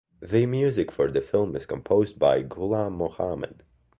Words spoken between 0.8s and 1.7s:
for the film is